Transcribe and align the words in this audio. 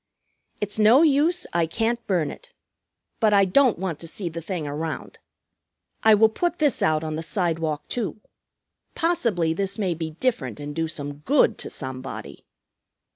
"It's 0.59 0.79
no 0.79 1.03
use, 1.03 1.45
I 1.53 1.67
can't 1.67 2.03
burn 2.07 2.31
it. 2.31 2.55
But 3.19 3.35
I 3.35 3.45
don't 3.45 3.77
want 3.77 3.99
to 3.99 4.07
see 4.07 4.29
the 4.29 4.41
thing 4.41 4.65
around. 4.65 5.19
I 6.01 6.15
will 6.15 6.27
put 6.27 6.57
this 6.57 6.81
out 6.81 7.03
on 7.03 7.17
the 7.17 7.21
sidewalk, 7.21 7.87
too. 7.87 8.19
Possibly 8.95 9.53
this 9.53 9.77
may 9.77 9.93
be 9.93 10.17
different 10.19 10.59
and 10.59 10.75
do 10.75 10.87
some 10.87 11.17
good 11.19 11.59
to 11.59 11.69
somebody." 11.69 12.47